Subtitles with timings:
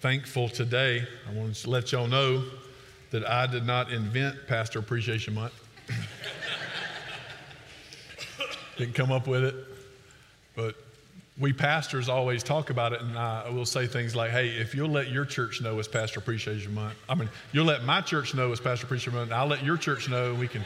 [0.00, 1.04] thankful today.
[1.28, 2.44] I want to let y'all know
[3.10, 5.54] that I did not invent Pastor Appreciation Month.
[8.76, 9.56] Didn't come up with it.
[10.54, 10.76] But
[11.38, 14.90] we pastors always talk about it, and I will say things like, hey, if you'll
[14.90, 18.52] let your church know it's Pastor Appreciation Month, I mean, you'll let my church know
[18.52, 20.64] it's Pastor Appreciation Month, I'll let your church know, and we can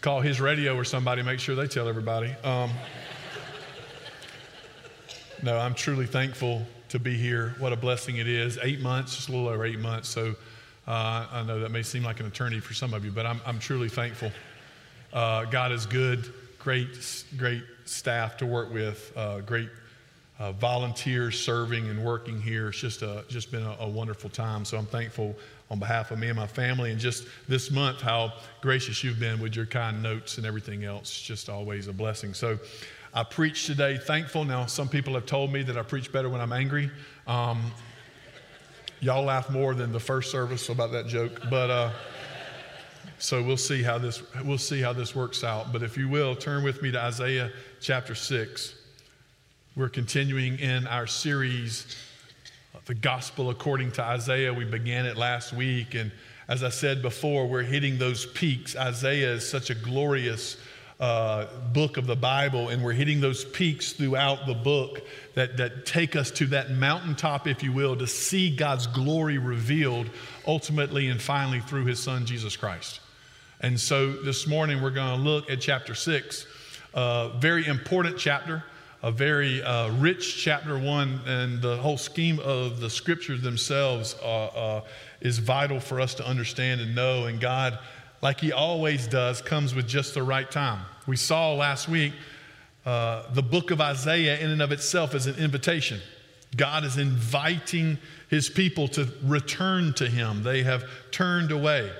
[0.00, 2.34] call his radio or somebody, make sure they tell everybody.
[2.42, 2.70] Um,
[5.42, 7.54] no, I'm truly thankful to be here.
[7.58, 8.58] What a blessing it is.
[8.62, 10.10] Eight months, just a little over eight months.
[10.10, 10.34] So
[10.86, 13.40] uh, I know that may seem like an eternity for some of you, but I'm,
[13.46, 14.30] I'm truly thankful.
[15.10, 19.70] Uh, God is good, great, great staff to work with, uh, great
[20.38, 22.68] uh, volunteers serving and working here.
[22.68, 24.66] It's just, a, just been a, a, wonderful time.
[24.66, 25.34] So I'm thankful
[25.70, 29.40] on behalf of me and my family, and just this month, how gracious you've been
[29.40, 31.04] with your kind notes and everything else.
[31.04, 32.34] It's just always a blessing.
[32.34, 32.58] So
[33.14, 34.44] I preach today thankful.
[34.44, 36.90] Now, some people have told me that I preach better when I'm angry.
[37.26, 37.70] Um,
[39.00, 41.70] y'all laugh more than the first service about that joke, but.
[41.70, 41.90] Uh,
[43.18, 45.72] so we'll see how this we'll see how this works out.
[45.72, 48.74] But if you will, turn with me to Isaiah chapter 6.
[49.76, 51.96] We're continuing in our series,
[52.86, 54.52] The Gospel According to Isaiah.
[54.52, 55.94] We began it last week.
[55.94, 56.10] And
[56.48, 58.74] as I said before, we're hitting those peaks.
[58.74, 60.56] Isaiah is such a glorious
[61.02, 65.02] uh, book of the Bible, and we're hitting those peaks throughout the book
[65.34, 70.08] that, that take us to that mountaintop, if you will, to see God's glory revealed
[70.46, 73.00] ultimately and finally through his son, Jesus Christ.
[73.58, 76.46] And so this morning we're going to look at chapter six,
[76.94, 78.62] a very important chapter,
[79.02, 84.44] a very uh, rich chapter one, and the whole scheme of the scriptures themselves uh,
[84.44, 84.80] uh,
[85.20, 87.26] is vital for us to understand and know.
[87.26, 87.80] And God,
[88.20, 90.84] like He always does, comes with just the right time.
[91.06, 92.12] We saw last week
[92.86, 96.00] uh, the book of Isaiah, in and of itself, is an invitation.
[96.56, 97.98] God is inviting
[98.28, 100.42] His people to return to Him.
[100.42, 101.90] They have turned away.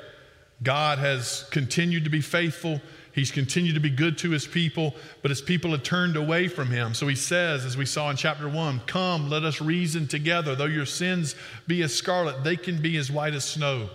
[0.62, 2.80] God has continued to be faithful.
[3.12, 6.70] He's continued to be good to his people, but his people have turned away from
[6.70, 6.94] him.
[6.94, 10.54] So he says, as we saw in chapter one, Come, let us reason together.
[10.54, 11.34] Though your sins
[11.66, 13.90] be as scarlet, they can be as white as snow.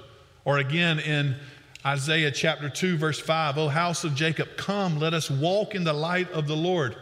[0.45, 1.35] Or again in
[1.87, 5.93] Isaiah chapter 2, verse 5, O house of Jacob, come, let us walk in the
[5.93, 6.97] light of the Lord.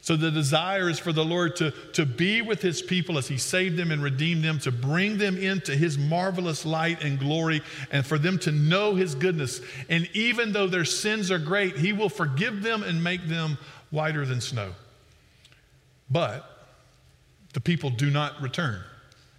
[0.00, 3.38] So the desire is for the Lord to, to be with his people as he
[3.38, 8.04] saved them and redeemed them, to bring them into his marvelous light and glory, and
[8.04, 9.60] for them to know his goodness.
[9.88, 13.58] And even though their sins are great, he will forgive them and make them
[13.90, 14.72] whiter than snow.
[16.10, 16.50] But
[17.52, 18.82] the people do not return.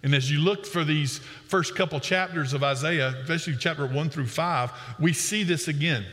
[0.02, 4.28] And as you look for these first couple chapters of Isaiah, especially chapter one through
[4.28, 6.04] five, we see this again.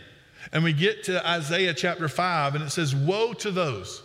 [0.51, 4.01] And we get to Isaiah chapter five, and it says, Woe to those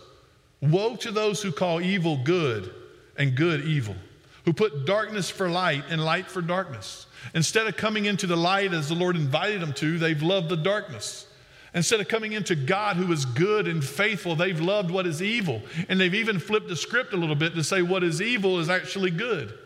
[0.61, 2.73] Woe to those who call evil good
[3.17, 3.95] and good evil,
[4.45, 7.07] who put darkness for light and light for darkness.
[7.33, 10.57] Instead of coming into the light as the Lord invited them to, they've loved the
[10.57, 11.27] darkness.
[11.73, 15.61] Instead of coming into God who is good and faithful, they've loved what is evil.
[15.89, 18.69] And they've even flipped the script a little bit to say what is evil is
[18.69, 19.57] actually good.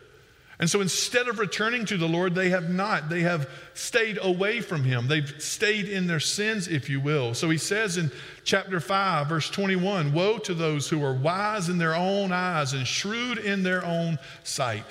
[0.57, 3.09] And so instead of returning to the Lord, they have not.
[3.09, 5.07] They have stayed away from Him.
[5.07, 7.33] They've stayed in their sins, if you will.
[7.33, 8.09] So he says in
[8.45, 12.87] chapter 5, verse 21 Woe to those who are wise in their own eyes and
[12.87, 14.85] shrewd in their own sight.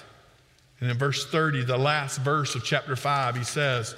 [0.81, 3.95] And in verse 30, the last verse of chapter 5, he says,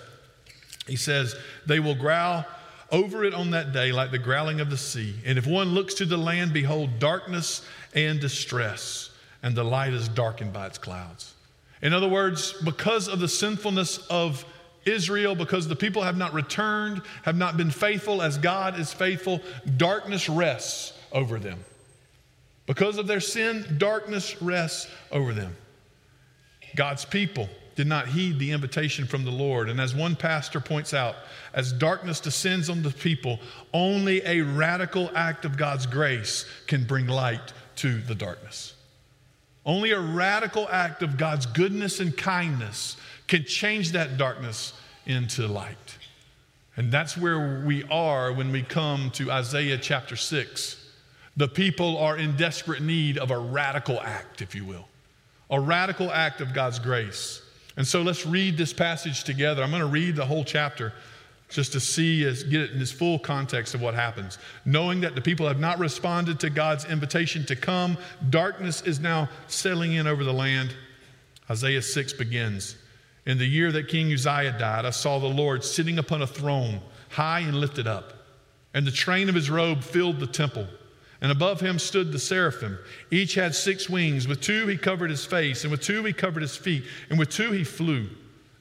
[0.87, 1.34] he says,
[1.66, 2.44] They will growl
[2.93, 5.16] over it on that day like the growling of the sea.
[5.25, 9.10] And if one looks to the land, behold, darkness and distress,
[9.43, 11.34] and the light is darkened by its clouds.
[11.87, 14.45] In other words, because of the sinfulness of
[14.85, 19.41] Israel, because the people have not returned, have not been faithful as God is faithful,
[19.77, 21.65] darkness rests over them.
[22.67, 25.57] Because of their sin, darkness rests over them.
[26.75, 29.69] God's people did not heed the invitation from the Lord.
[29.69, 31.15] And as one pastor points out,
[31.55, 33.39] as darkness descends on the people,
[33.73, 38.75] only a radical act of God's grace can bring light to the darkness.
[39.67, 42.97] Only a radical act of God's goodness and kindness
[43.27, 44.73] can change that darkness
[45.07, 45.99] into light.
[46.77, 50.85] And that's where we are when we come to Isaiah chapter 6.
[51.37, 54.87] The people are in desperate need of a radical act, if you will,
[55.51, 57.43] a radical act of God's grace.
[57.77, 59.63] And so let's read this passage together.
[59.63, 60.93] I'm going to read the whole chapter
[61.48, 64.38] just to see, get it in this full context of what happens.
[64.64, 67.96] Knowing that the people have not responded to God's invitation to come,
[68.31, 70.75] darkness is now settling in over the land.
[71.48, 72.76] Isaiah 6 begins
[73.26, 76.81] In the year that King Uzziah died, I saw the Lord sitting upon a throne,
[77.10, 78.12] high and lifted up,
[78.75, 80.66] and the train of his robe filled the temple.
[81.20, 82.78] And above him stood the seraphim.
[83.10, 84.28] Each had six wings.
[84.28, 87.31] With two he covered his face, and with two he covered his feet, and with
[87.31, 88.10] two he flew.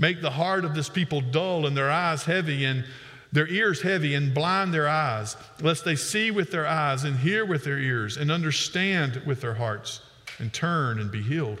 [0.00, 2.86] Make the heart of this people dull and their eyes heavy and
[3.32, 7.44] their ears heavy and blind their eyes, lest they see with their eyes and hear
[7.44, 10.00] with their ears and understand with their hearts
[10.38, 11.60] and turn and be healed.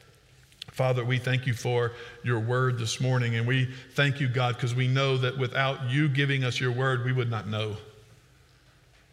[0.81, 1.91] Father, we thank you for
[2.23, 6.09] your word this morning, and we thank you, God, because we know that without you
[6.09, 7.77] giving us your word, we would not know.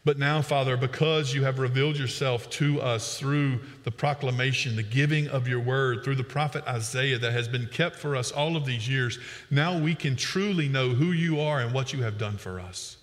[0.02, 5.28] But now, Father, because you have revealed yourself to us through the proclamation, the giving
[5.28, 8.64] of your word, through the prophet Isaiah that has been kept for us all of
[8.64, 9.18] these years,
[9.50, 12.96] now we can truly know who you are and what you have done for us.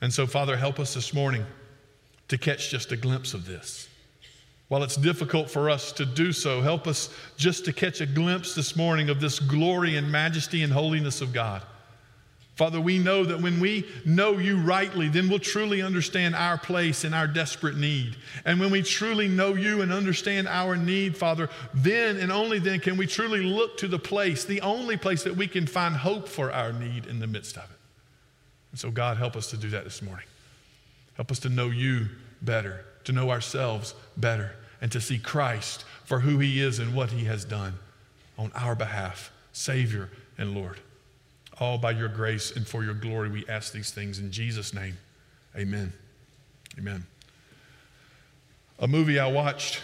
[0.00, 1.44] And so, Father, help us this morning
[2.28, 3.86] to catch just a glimpse of this.
[4.72, 8.54] While it's difficult for us to do so, help us just to catch a glimpse
[8.54, 11.60] this morning of this glory and majesty and holiness of God.
[12.54, 17.04] Father, we know that when we know you rightly, then we'll truly understand our place
[17.04, 18.16] and our desperate need.
[18.46, 22.80] And when we truly know you and understand our need, Father, then and only then
[22.80, 26.26] can we truly look to the place, the only place that we can find hope
[26.26, 27.78] for our need in the midst of it.
[28.70, 30.24] And so, God, help us to do that this morning.
[31.16, 32.08] Help us to know you
[32.40, 37.10] better, to know ourselves better and to see Christ for who he is and what
[37.10, 37.74] he has done
[38.36, 40.80] on our behalf, Savior and Lord.
[41.60, 44.98] All by your grace and for your glory, we ask these things in Jesus' name.
[45.56, 45.92] Amen.
[46.76, 47.06] Amen.
[48.80, 49.80] A movie I watched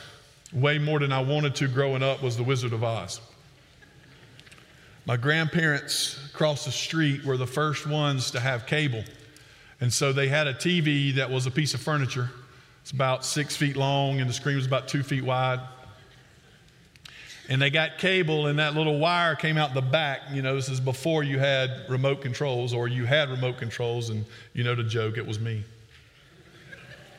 [0.53, 3.21] way more than I wanted to growing up was The Wizard of Oz.
[5.07, 9.05] My grandparents across the street were the first ones to have cable.
[9.81, 12.31] And so they had a TV that was a piece of furniture
[12.89, 15.61] it's about six feet long, and the screen was about two feet wide.
[17.51, 20.23] And they got cable, and that little wire came out the back.
[20.33, 24.25] You know, this is before you had remote controls, or you had remote controls, and
[24.55, 25.65] you know the joke, it was me.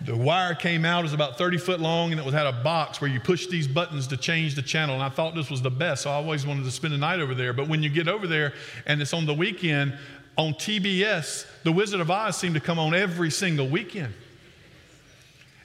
[0.01, 2.63] The wire came out, it was about 30 foot long, and it was, had a
[2.63, 4.95] box where you push these buttons to change the channel.
[4.95, 7.19] And I thought this was the best, so I always wanted to spend the night
[7.19, 7.53] over there.
[7.53, 8.53] But when you get over there
[8.87, 9.95] and it's on the weekend,
[10.35, 14.15] on TBS, The Wizard of Oz seemed to come on every single weekend.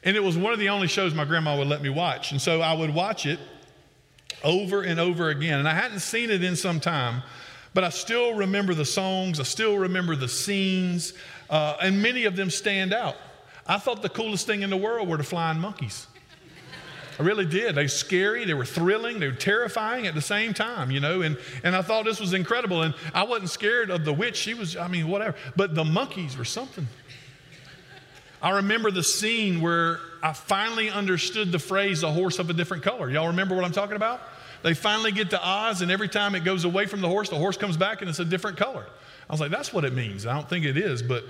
[0.05, 2.31] And it was one of the only shows my grandma would let me watch.
[2.31, 3.39] And so I would watch it
[4.43, 5.59] over and over again.
[5.59, 7.23] And I hadn't seen it in some time,
[7.73, 11.15] but I still remember the songs, I still remember the scenes,
[11.49, 13.17] uh, and many of them stand out.
[13.67, 16.07] I thought the coolest thing in the world were the flying monkeys.
[17.19, 17.77] I really did.
[17.77, 21.23] They were scary, they were thrilling, they were terrifying at the same time, you know,
[21.23, 22.83] and, and I thought this was incredible.
[22.83, 24.37] And I wasn't scared of the witch.
[24.37, 25.37] She was, I mean, whatever.
[25.55, 26.89] But the monkeys were something.
[28.45, 32.83] I remember the scene where I finally understood the phrase a horse of a different
[32.83, 33.09] color.
[33.09, 34.21] Y'all remember what I'm talking about?
[34.63, 37.37] They finally get to Oz, and every time it goes away from the horse, the
[37.37, 38.85] horse comes back and it's a different color.
[39.31, 40.27] I was like, that's what it means.
[40.27, 41.25] I don't think it is, but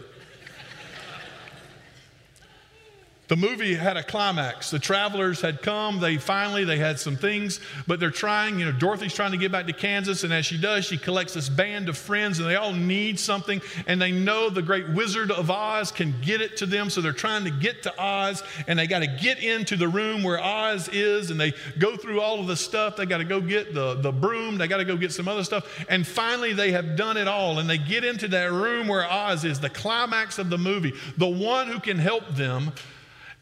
[3.35, 4.71] The movie had a climax.
[4.71, 5.99] The travelers had come.
[5.99, 8.61] They finally, they had some things, but they're trying.
[8.61, 11.35] You know, Dorothy's trying to get back to Kansas, and as she does, she collects
[11.35, 15.33] this band of friends, and they all need something, and they know the great Wizard
[15.33, 18.79] of Oz can get it to them, so they're trying to get to Oz, and
[18.79, 22.39] they got to get into the room where Oz is, and they go through all
[22.39, 22.95] of the stuff.
[22.95, 24.59] They got to go get the, the broom.
[24.59, 27.59] They got to go get some other stuff, and finally, they have done it all,
[27.59, 31.27] and they get into that room where Oz is, the climax of the movie, the
[31.27, 32.71] one who can help them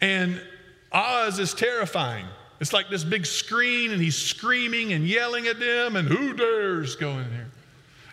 [0.02, 0.38] and
[0.90, 2.26] Oz is terrifying.
[2.61, 6.97] It's like this big screen, and he's screaming and yelling at them, and who dares
[6.97, 7.49] go in here?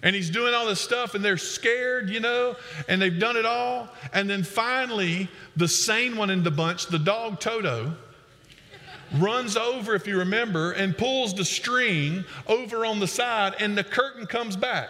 [0.02, 2.56] And he's doing all this stuff, and they're scared, you know,
[2.88, 3.90] and they've done it all.
[4.14, 5.28] And then finally,
[5.58, 7.94] the sane one in the bunch, the dog Toto,
[9.18, 13.84] runs over, if you remember, and pulls the string over on the side, and the
[13.84, 14.90] curtain comes back.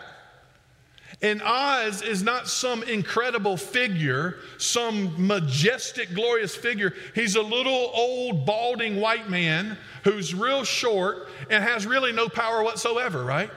[1.22, 6.94] And Oz is not some incredible figure, some majestic, glorious figure.
[7.14, 12.64] He's a little old, balding white man who's real short and has really no power
[12.64, 13.52] whatsoever, right?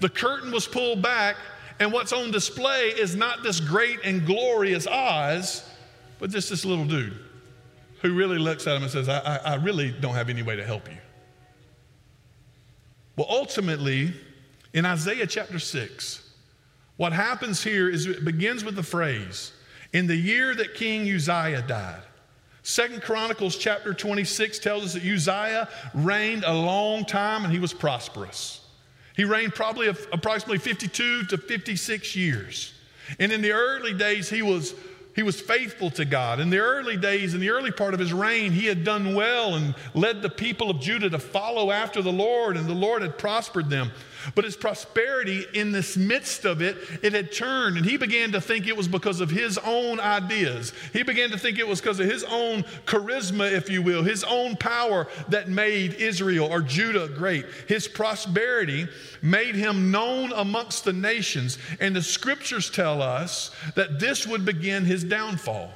[0.00, 1.36] The curtain was pulled back,
[1.80, 5.68] and what's on display is not this great and glorious Oz,
[6.18, 7.18] but just this little dude
[8.00, 10.56] who really looks at him and says, I, I, I really don't have any way
[10.56, 10.96] to help you.
[13.16, 14.14] Well, ultimately,
[14.72, 16.27] in Isaiah chapter 6,
[16.98, 19.52] what happens here is it begins with the phrase,
[19.92, 22.02] in the year that King Uzziah died.
[22.62, 27.72] Second Chronicles chapter 26 tells us that Uzziah reigned a long time and he was
[27.72, 28.60] prosperous.
[29.16, 32.74] He reigned probably approximately 52 to 56 years.
[33.18, 34.74] And in the early days, he was
[35.16, 36.38] he was faithful to God.
[36.38, 39.56] In the early days, in the early part of his reign, he had done well
[39.56, 43.18] and led the people of Judah to follow after the Lord, and the Lord had
[43.18, 43.90] prospered them.
[44.34, 48.40] But his prosperity, in this midst of it, it had turned, and he began to
[48.40, 50.72] think it was because of his own ideas.
[50.92, 54.24] He began to think it was because of his own charisma, if you will, his
[54.24, 57.46] own power that made Israel or Judah great.
[57.66, 58.88] His prosperity
[59.22, 64.84] made him known amongst the nations, and the scriptures tell us that this would begin
[64.84, 65.72] his downfall.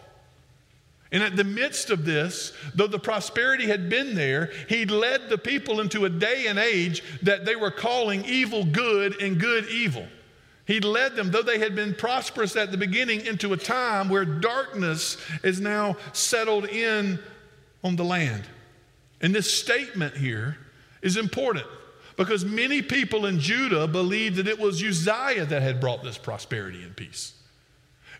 [1.13, 5.37] And at the midst of this, though the prosperity had been there, he led the
[5.37, 10.07] people into a day and age that they were calling evil good and good evil.
[10.67, 14.25] He led them, though they had been prosperous at the beginning, into a time where
[14.25, 17.19] darkness is now settled in
[17.85, 18.45] on the land.
[19.21, 20.57] And this statement here
[21.03, 21.67] is important
[22.17, 26.83] because many people in Judah believed that it was Uzziah that had brought this prosperity
[26.83, 27.35] and peace.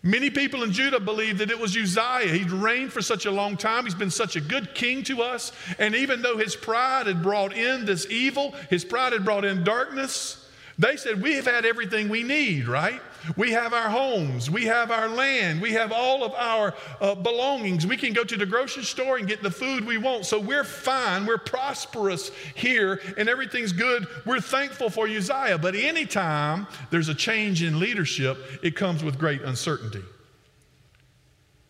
[0.05, 2.33] Many people in Judah believe that it was Uzziah.
[2.33, 3.85] He'd reigned for such a long time.
[3.85, 5.53] He's been such a good king to us.
[5.79, 9.63] And even though his pride had brought in this evil, his pride had brought in
[9.63, 10.45] darkness,
[10.77, 13.01] they said, We have had everything we need, right?
[13.37, 17.87] We have our homes, we have our land, we have all of our uh, belongings.
[17.87, 20.25] We can go to the grocery store and get the food we want.
[20.25, 24.07] So we're fine, we're prosperous here, and everything's good.
[24.25, 25.57] We're thankful for Uzziah.
[25.57, 30.03] But anytime there's a change in leadership, it comes with great uncertainty,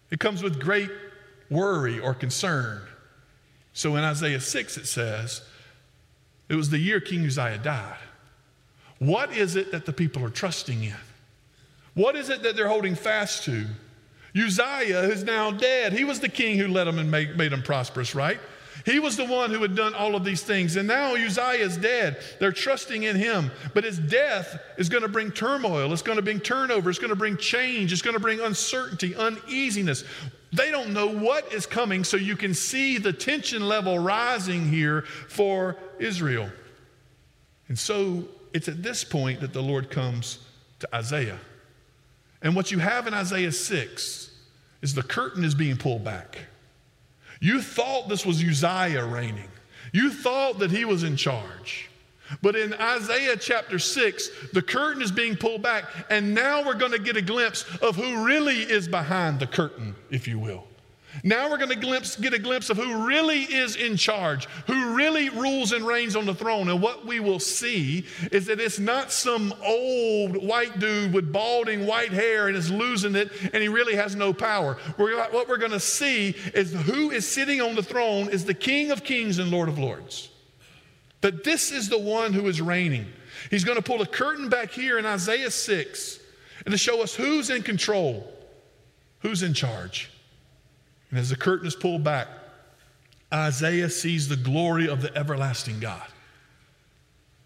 [0.10, 0.90] it comes with great
[1.50, 2.82] worry or concern.
[3.74, 5.42] So in Isaiah 6, it says,
[6.50, 7.98] It was the year King Uzziah died.
[9.00, 10.96] What is it that the people are trusting in?
[11.94, 13.66] What is it that they're holding fast to?
[14.36, 15.94] Uzziah is now dead.
[15.94, 18.40] He was the king who led them and made, made them prosperous, right?
[18.86, 20.76] He was the one who had done all of these things.
[20.76, 22.18] And now Uzziah is dead.
[22.40, 23.52] They're trusting in him.
[23.74, 25.94] But his death is going to bring turmoil.
[25.94, 26.90] It's going to bring turnover.
[26.90, 27.94] It's going to bring change.
[27.94, 30.04] It's going to bring uncertainty, uneasiness.
[30.52, 32.04] They don't know what is coming.
[32.04, 36.50] So you can see the tension level rising here for Israel.
[37.70, 40.40] And so it's at this point that the Lord comes
[40.80, 41.40] to Isaiah.
[42.44, 44.30] And what you have in Isaiah 6
[44.82, 46.38] is the curtain is being pulled back.
[47.40, 49.50] You thought this was Uzziah reigning,
[49.92, 51.90] you thought that he was in charge.
[52.42, 56.94] But in Isaiah chapter 6, the curtain is being pulled back, and now we're going
[56.94, 60.66] to get a glimpse of who really is behind the curtain, if you will.
[61.22, 64.96] Now we're going to glimpse, get a glimpse of who really is in charge, who
[64.96, 66.70] really rules and reigns on the throne.
[66.70, 71.86] And what we will see is that it's not some old white dude with balding
[71.86, 74.78] white hair and is losing it and he really has no power.
[74.98, 78.54] We're, what we're going to see is who is sitting on the throne is the
[78.54, 80.30] King of kings and Lord of lords.
[81.22, 83.06] That this is the one who is reigning.
[83.50, 86.20] He's going to pull a curtain back here in Isaiah 6
[86.66, 88.32] and to show us who's in control,
[89.20, 90.10] who's in charge.
[91.14, 92.28] And as the curtain is pulled back,
[93.32, 96.02] Isaiah sees the glory of the everlasting God.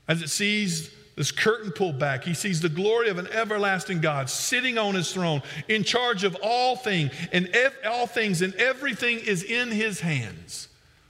[0.07, 4.29] As it sees this curtain pulled back, he sees the glory of an everlasting God
[4.29, 9.19] sitting on his throne, in charge of all things, and ev- all things, and everything
[9.19, 10.69] is in his hands.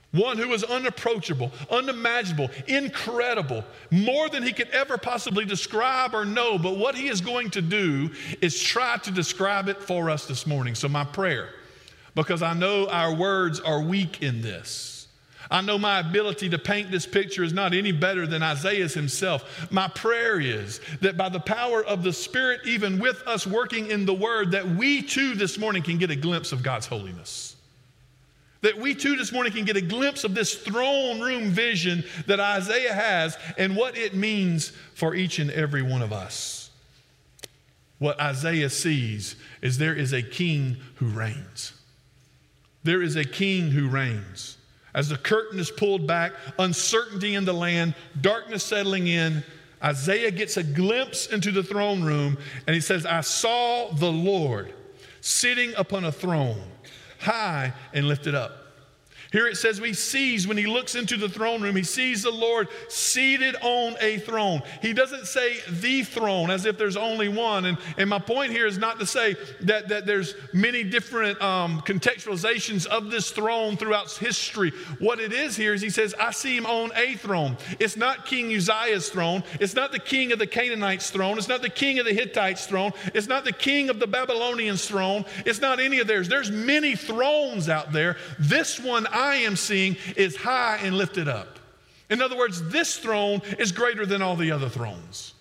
[0.10, 6.58] One who is unapproachable, unimaginable, incredible, more than he could ever possibly describe or know.
[6.58, 8.10] But what he is going to do
[8.42, 10.74] is try to describe it for us this morning.
[10.74, 11.52] So, my prayer
[12.18, 15.08] because I know our words are weak in this.
[15.52, 19.72] I know my ability to paint this picture is not any better than Isaiah's himself.
[19.72, 24.08] My prayer is that by the power of the Spirit, even with us working in
[24.08, 27.56] the Word, that we too this morning can get a glimpse of God's holiness.
[28.62, 32.40] That we too this morning can get a glimpse of this throne room vision that
[32.40, 36.72] Isaiah has and what it means for each and every one of us.
[38.00, 41.74] What Isaiah sees is there is a king who reigns.
[42.84, 44.58] There is a king who reigns.
[44.94, 49.44] As the curtain is pulled back, uncertainty in the land, darkness settling in,
[49.84, 54.74] Isaiah gets a glimpse into the throne room and he says, I saw the Lord
[55.22, 56.64] sitting upon a throne,
[57.20, 58.57] high and lifted up.
[59.32, 62.32] Here it says, he sees when he looks into the throne room, he sees the
[62.32, 64.62] Lord seated on a throne.
[64.82, 67.66] He doesn't say the throne as if there's only one.
[67.66, 71.82] And, and my point here is not to say that, that there's many different um,
[71.82, 74.72] contextualizations of this throne throughout history.
[75.00, 77.58] What it is here is he says, I see him on a throne.
[77.80, 79.44] It's not King Uzziah's throne.
[79.60, 81.38] It's not the king of the Canaanites' throne.
[81.38, 82.92] It's not the king of the Hittites' throne.
[83.14, 85.26] It's not the king of the Babylonians' throne.
[85.46, 86.30] It's not any of theirs.
[86.30, 88.18] There's many thrones out there.
[88.40, 91.58] This one I am seeing is high and lifted up.
[92.10, 95.34] In other words, this throne is greater than all the other thrones.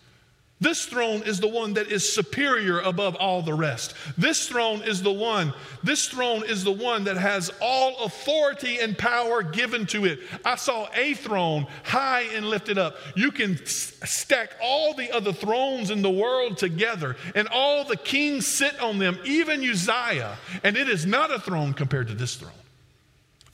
[0.59, 3.93] This throne is the one that is superior above all the rest.
[4.17, 5.53] This throne is the one,
[5.85, 10.21] this throne is the one that has all authority and power given to it.
[10.47, 12.97] I saw a throne high and lifted up.
[13.15, 18.47] You can stack all the other thrones in the world together, and all the kings
[18.47, 22.53] sit on them, even Uzziah, and it is not a throne compared to this throne.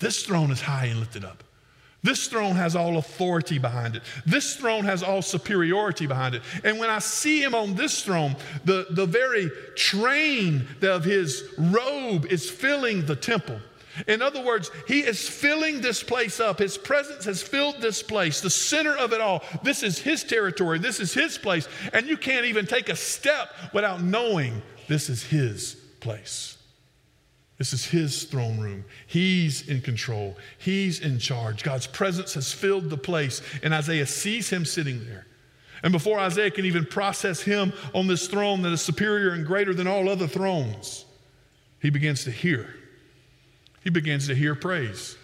[0.02, 1.44] This throne is high and lifted up.
[2.02, 4.02] This throne has all authority behind it.
[4.26, 6.42] This throne has all superiority behind it.
[6.64, 12.26] And when I see him on this throne, the, the very train of his robe
[12.26, 13.60] is filling the temple.
[14.08, 16.58] In other words, he is filling this place up.
[16.58, 19.44] His presence has filled this place, the center of it all.
[19.62, 21.68] This is his territory, this is his place.
[21.92, 26.51] And you can't even take a step without knowing this is his place.
[27.62, 28.84] This is his throne room.
[29.06, 30.36] He's in control.
[30.58, 31.62] He's in charge.
[31.62, 35.28] God's presence has filled the place, and Isaiah sees him sitting there.
[35.84, 39.72] And before Isaiah can even process him on this throne that is superior and greater
[39.72, 41.04] than all other thrones,
[41.80, 42.74] he begins to hear.
[43.84, 45.16] He begins to hear praise.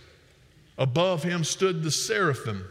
[0.79, 2.65] Above him stood the seraphim.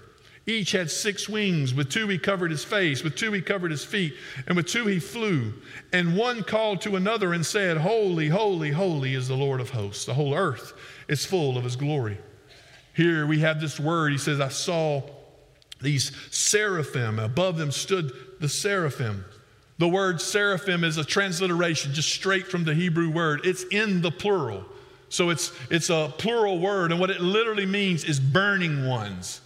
[0.50, 1.74] Each had six wings.
[1.74, 4.16] With two he covered his face, with two he covered his feet,
[4.48, 5.54] and with two he flew.
[5.92, 10.06] And one called to another and said, Holy, holy, holy is the Lord of hosts.
[10.06, 10.74] The whole earth
[11.10, 12.18] is full of his glory.
[12.94, 14.14] Here we have this word.
[14.14, 15.04] He says, I saw
[15.82, 17.20] these seraphim.
[17.20, 19.26] Above them stood the seraphim.
[19.80, 23.42] The word seraphim is a transliteration just straight from the Hebrew word.
[23.44, 24.66] It's in the plural.
[25.10, 29.42] So it's, it's a plural word, and what it literally means is burning ones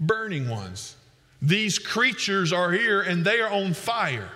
[0.00, 0.96] burning ones.
[1.40, 4.30] These creatures are here and they are on fire.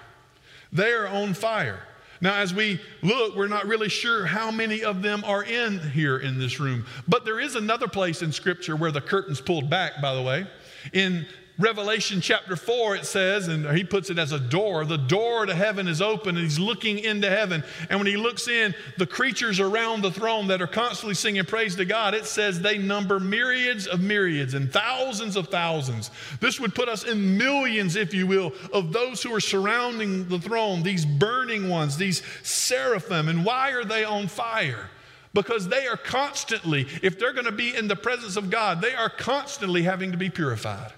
[0.73, 1.81] They are on fire.
[2.21, 6.19] Now, as we look, we're not really sure how many of them are in here
[6.19, 6.87] in this room.
[7.09, 10.47] But there is another place in Scripture where the curtain's pulled back, by the way.
[10.93, 11.27] In
[11.59, 15.55] Revelation chapter 4, it says, and he puts it as a door, the door to
[15.55, 17.63] heaven is open, and he's looking into heaven.
[17.91, 21.77] And when he looks in, the creatures around the throne that are constantly singing praise
[21.77, 26.11] to God, it says they number myriads of myriads and thousands of thousands.
[26.41, 30.39] This would put us in millions, if you will, of those who are surrounding the
[30.39, 33.29] throne, these burning ones, these seraphim.
[33.29, 34.89] And why are they on fire?
[35.35, 38.95] Because they are constantly, if they're going to be in the presence of God, they
[38.95, 40.95] are constantly having to be purified.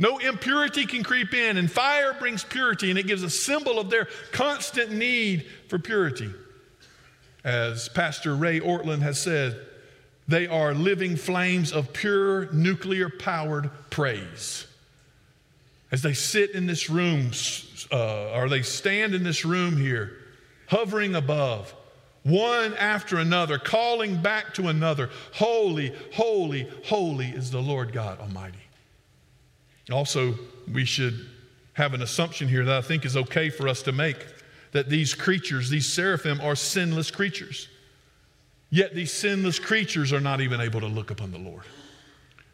[0.00, 3.90] No impurity can creep in, and fire brings purity, and it gives a symbol of
[3.90, 6.30] their constant need for purity.
[7.44, 9.60] As Pastor Ray Ortlund has said,
[10.26, 14.66] they are living flames of pure nuclear powered praise.
[15.92, 17.32] As they sit in this room,
[17.92, 20.16] uh, or they stand in this room here,
[20.68, 21.74] hovering above,
[22.22, 28.56] one after another, calling back to another, Holy, holy, holy is the Lord God Almighty.
[29.92, 30.34] Also,
[30.72, 31.26] we should
[31.74, 34.16] have an assumption here that I think is okay for us to make
[34.72, 37.68] that these creatures, these seraphim, are sinless creatures.
[38.70, 41.64] Yet these sinless creatures are not even able to look upon the Lord.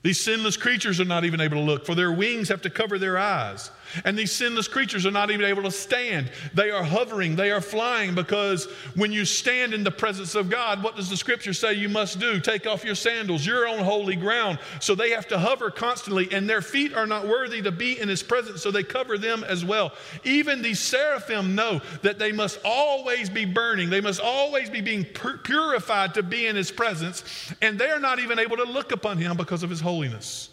[0.06, 2.96] These sinless creatures are not even able to look, for their wings have to cover
[2.96, 3.72] their eyes.
[4.04, 6.30] And these sinless creatures are not even able to stand.
[6.54, 10.82] They are hovering, they are flying, because when you stand in the presence of God,
[10.82, 12.38] what does the scripture say you must do?
[12.38, 13.44] Take off your sandals.
[13.44, 14.60] You're on holy ground.
[14.80, 18.08] So they have to hover constantly, and their feet are not worthy to be in
[18.08, 19.92] his presence, so they cover them as well.
[20.22, 25.04] Even these seraphim know that they must always be burning, they must always be being
[25.04, 27.24] purified to be in his presence,
[27.60, 30.50] and they are not even able to look upon him because of his holiness.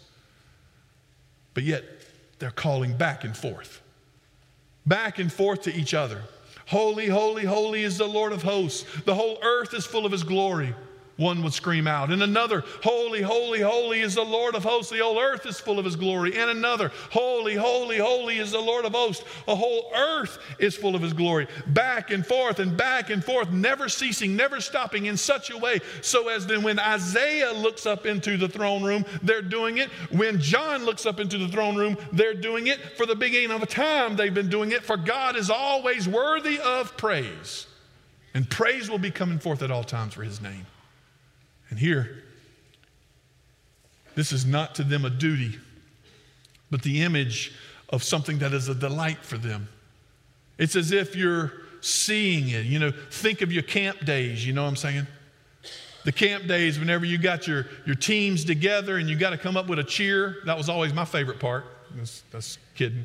[1.52, 1.84] But yet,
[2.38, 3.82] they're calling back and forth,
[4.86, 6.22] back and forth to each other.
[6.66, 8.86] Holy, holy, holy is the Lord of hosts.
[9.04, 10.74] The whole earth is full of his glory.
[11.16, 12.10] One would scream out.
[12.10, 14.90] And another, Holy, holy, holy is the Lord of hosts.
[14.90, 16.36] The whole earth is full of his glory.
[16.36, 19.24] And another, Holy, holy, holy is the Lord of hosts.
[19.46, 21.46] The whole earth is full of his glory.
[21.68, 25.80] Back and forth and back and forth, never ceasing, never stopping in such a way
[26.02, 29.88] so as then when Isaiah looks up into the throne room, they're doing it.
[30.10, 32.78] When John looks up into the throne room, they're doing it.
[32.96, 34.82] For the beginning of a time, they've been doing it.
[34.82, 37.66] For God is always worthy of praise.
[38.34, 40.66] And praise will be coming forth at all times for his name.
[41.74, 42.22] And here,
[44.14, 45.58] this is not to them a duty,
[46.70, 47.52] but the image
[47.88, 49.66] of something that is a delight for them.
[50.56, 52.64] It's as if you're seeing it.
[52.64, 55.08] You know, think of your camp days, you know what I'm saying?
[56.04, 59.56] The camp days, whenever you got your, your teams together and you got to come
[59.56, 61.64] up with a cheer, that was always my favorite part.
[61.96, 63.04] That's, that's kidding.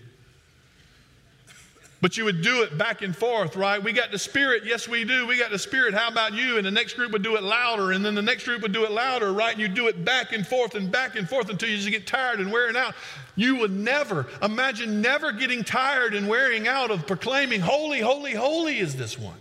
[2.02, 3.84] But you would do it back and forth, right?
[3.84, 4.64] We got the spirit.
[4.66, 5.28] Yes, we do.
[5.28, 5.94] We got the spirit.
[5.94, 6.58] How about you?
[6.58, 8.86] And the next group would do it louder, and then the next group would do
[8.86, 9.52] it louder, right?
[9.52, 12.08] And you do it back and forth and back and forth until you just get
[12.08, 12.96] tired and wearing out.
[13.36, 18.80] You would never, imagine never getting tired and wearing out of proclaiming, Holy, holy, holy
[18.80, 19.38] is this one.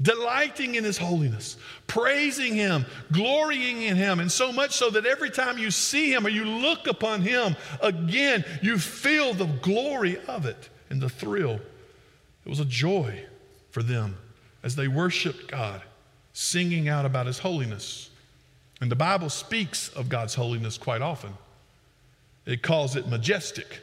[0.00, 5.30] Delighting in his holiness, praising him, glorying in him, and so much so that every
[5.30, 10.46] time you see him or you look upon him again, you feel the glory of
[10.46, 11.60] it and the thrill.
[12.46, 13.20] It was a joy
[13.70, 14.16] for them
[14.62, 15.82] as they worshiped God,
[16.32, 18.08] singing out about His holiness.
[18.80, 21.34] And the Bible speaks of God's holiness quite often.
[22.46, 23.80] It calls it majestic.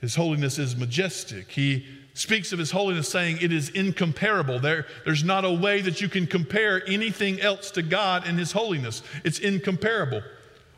[0.00, 1.48] His holiness is majestic.
[1.52, 4.58] He speaks of His holiness saying it is incomparable.
[4.58, 8.50] There, there's not a way that you can compare anything else to God and His
[8.50, 10.22] holiness, it's incomparable.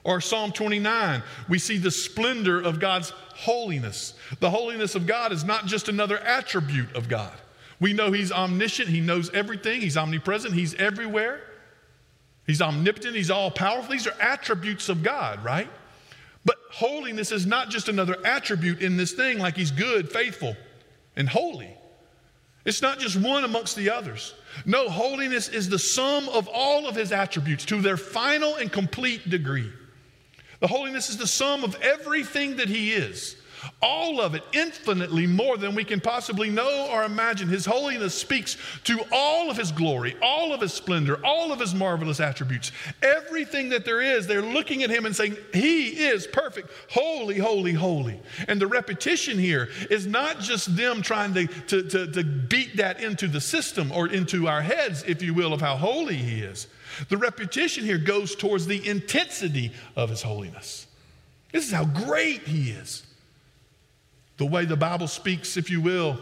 [0.04, 4.14] Or Psalm 29, we see the splendor of God's holiness.
[4.40, 7.32] The holiness of God is not just another attribute of God.
[7.78, 11.40] We know He's omniscient, He knows everything, He's omnipresent, He's everywhere.
[12.46, 13.92] He's omnipotent, He's all powerful.
[13.92, 15.70] These are attributes of God, right?
[16.44, 20.56] But holiness is not just another attribute in this thing, like He's good, faithful,
[21.14, 21.76] and holy.
[22.64, 24.34] It's not just one amongst the others.
[24.66, 29.30] No, holiness is the sum of all of His attributes to their final and complete
[29.30, 29.72] degree.
[30.62, 33.34] The holiness is the sum of everything that He is.
[33.80, 37.48] All of it infinitely more than we can possibly know or imagine.
[37.48, 41.74] His holiness speaks to all of His glory, all of His splendor, all of His
[41.74, 42.70] marvelous attributes.
[43.02, 47.72] Everything that there is, they're looking at Him and saying, He is perfect, holy, holy,
[47.72, 48.20] holy.
[48.46, 53.02] And the repetition here is not just them trying to, to, to, to beat that
[53.02, 56.68] into the system or into our heads, if you will, of how holy He is.
[57.08, 60.86] The repetition here goes towards the intensity of his holiness.
[61.52, 63.04] This is how great he is.
[64.38, 66.18] The way the Bible speaks, if you will,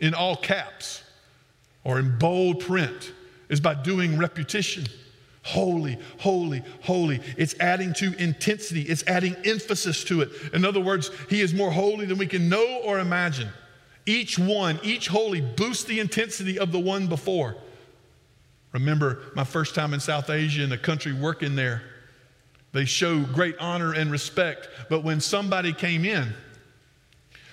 [0.00, 1.02] in all caps
[1.82, 3.12] or in bold print
[3.48, 4.84] is by doing repetition.
[5.42, 7.20] Holy, holy, holy.
[7.36, 10.30] It's adding to intensity, it's adding emphasis to it.
[10.52, 13.48] In other words, he is more holy than we can know or imagine.
[14.06, 17.56] Each one, each holy boosts the intensity of the one before.
[18.74, 21.82] Remember my first time in South Asia in a country working there.
[22.72, 24.68] They show great honor and respect.
[24.90, 26.34] But when somebody came in,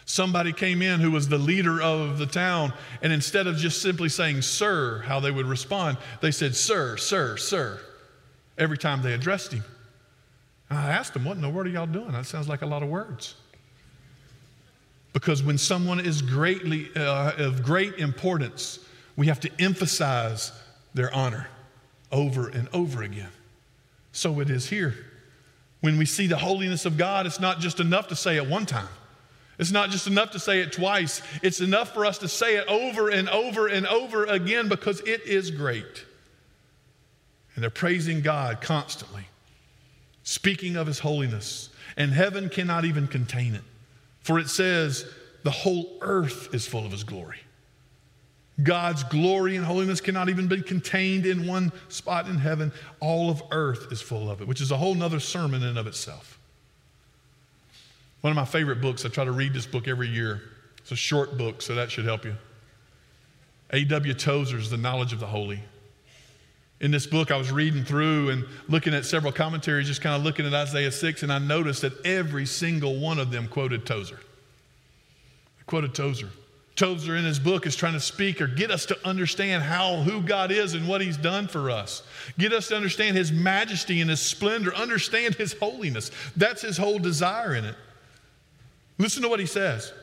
[0.05, 4.09] somebody came in who was the leader of the town, and instead of just simply
[4.09, 7.79] saying, Sir, how they would respond, they said, Sir, Sir, Sir,
[8.57, 9.63] every time they addressed him.
[10.71, 12.13] And I asked them, What in the world are y'all doing?
[12.13, 13.35] That sounds like a lot of words.
[15.13, 18.79] Because when someone is greatly uh, of great importance,
[19.15, 20.51] we have to emphasize
[20.93, 21.47] their honor
[22.11, 23.31] over and over again.
[24.11, 24.95] So it is here.
[25.79, 28.65] When we see the holiness of God, it's not just enough to say it one
[28.65, 28.89] time.
[29.57, 31.21] It's not just enough to say it twice.
[31.41, 35.23] It's enough for us to say it over and over and over again because it
[35.25, 36.05] is great.
[37.55, 39.27] And they're praising God constantly,
[40.23, 41.69] speaking of His holiness.
[41.97, 43.63] And heaven cannot even contain it.
[44.21, 45.05] For it says,
[45.43, 47.39] the whole earth is full of His glory.
[48.63, 52.71] God's glory and holiness cannot even be contained in one spot in heaven.
[52.99, 55.77] All of earth is full of it, which is a whole nother sermon in and
[55.77, 56.37] of itself.
[58.21, 60.41] One of my favorite books, I try to read this book every year.
[60.77, 62.35] It's a short book, so that should help you.
[63.71, 64.13] A.W.
[64.13, 65.59] Tozer's The Knowledge of the Holy.
[66.81, 70.23] In this book, I was reading through and looking at several commentaries, just kind of
[70.23, 74.19] looking at Isaiah 6, and I noticed that every single one of them quoted Tozer.
[75.67, 76.29] Quoted Tozer.
[76.81, 80.19] Tozer in his book is trying to speak or get us to understand how who
[80.19, 82.01] God is and what he's done for us.
[82.39, 86.09] Get us to understand his majesty and his splendor, understand his holiness.
[86.35, 87.75] That's his whole desire in it.
[88.97, 89.93] Listen to what he says.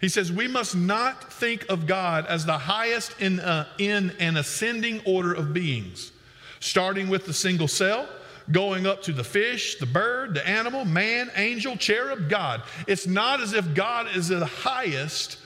[0.00, 4.36] He says, We must not think of God as the highest in, uh, in an
[4.36, 6.12] ascending order of beings,
[6.60, 8.08] starting with the single cell,
[8.52, 12.62] going up to the fish, the bird, the animal, man, angel, cherub, God.
[12.86, 15.38] It's not as if God is the highest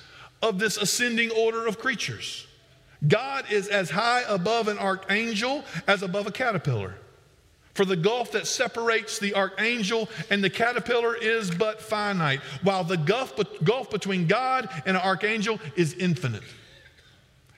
[0.43, 2.47] of this ascending order of creatures.
[3.07, 6.95] God is as high above an archangel as above a caterpillar.
[7.75, 12.99] For the gulf that separates the archangel and the caterpillar is but finite, while the
[12.99, 16.43] gulf, gulf between God and an archangel is infinite.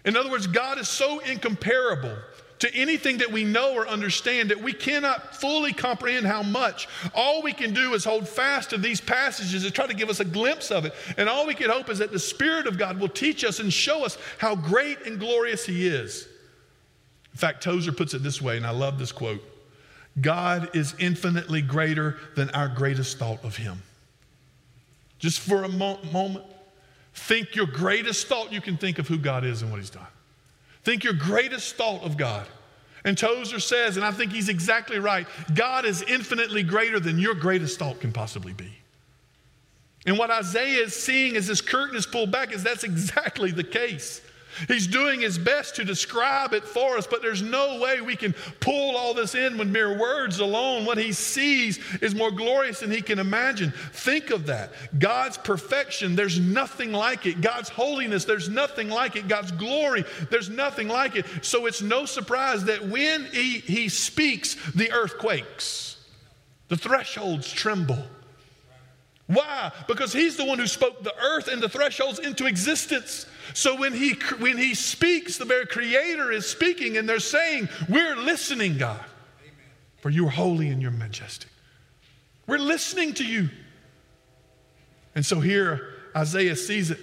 [0.05, 2.17] In other words, God is so incomparable
[2.61, 6.89] to anything that we know or understand that we cannot fully comprehend how much.
[7.15, 10.21] All we can do is hold fast to these passages and try to give us
[10.21, 10.95] a glimpse of it.
[11.17, 13.73] And all we can hope is that the Spirit of God will teach us and
[13.73, 16.29] show us how great and glorious He is.
[17.33, 19.43] In fact, Tozer puts it this way, and I love this quote
[20.21, 23.83] God is infinitely greater than our greatest thought of Him.
[25.19, 26.45] Just for a mo- moment,
[27.15, 30.07] think your greatest thought you can think of who God is and what He's done.
[30.85, 32.47] Think your greatest thought of God.
[33.05, 37.35] And Tozer says, and I think he's exactly right God is infinitely greater than your
[37.35, 38.73] greatest thought can possibly be.
[40.07, 43.65] And what Isaiah is seeing as this curtain is pulled back is that's exactly the
[43.65, 44.21] case.
[44.69, 48.35] He's doing his best to describe it for us, but there's no way we can
[48.61, 50.85] pull all this in with mere words alone.
[50.85, 53.73] What he sees is more glorious than he can imagine.
[53.93, 54.73] Think of that.
[54.99, 57.41] God's perfection, there's nothing like it.
[57.41, 59.29] God's holiness, there's nothing like it.
[59.29, 61.27] God's glory, there's nothing like it.
[61.43, 65.97] So it's no surprise that when he, he speaks, the earth quakes,
[66.69, 68.05] the thresholds tremble.
[69.27, 69.73] Why?
[69.89, 73.27] Because he's the one who spoke the earth and the thresholds into existence.
[73.53, 78.17] So when he, when he speaks, the very creator is speaking, and they're saying, We're
[78.17, 79.05] listening, God,
[80.01, 81.51] for you are holy and you're majestic.
[82.47, 83.51] We're listening to you.
[85.15, 86.99] And so here, Isaiah sees it.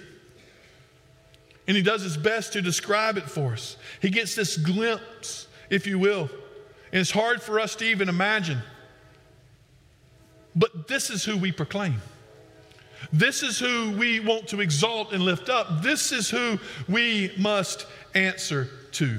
[1.66, 3.76] And he does his best to describe it for us.
[4.00, 6.28] He gets this glimpse, if you will.
[6.92, 8.58] And it's hard for us to even imagine.
[10.54, 12.02] But this is who we proclaim.
[13.12, 15.82] This is who we want to exalt and lift up.
[15.82, 19.18] This is who we must answer to.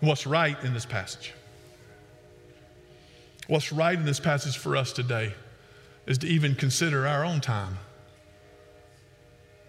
[0.00, 1.32] What's right in this passage?
[3.46, 5.34] What's right in this passage for us today
[6.06, 7.78] is to even consider our own time.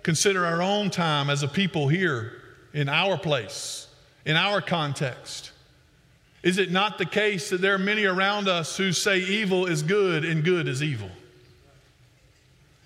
[0.03, 2.33] Consider our own time as a people here
[2.73, 3.87] in our place,
[4.25, 5.51] in our context.
[6.43, 9.81] Is it not the case that there are many around us who say evil is
[9.81, 11.09] good and good is evil?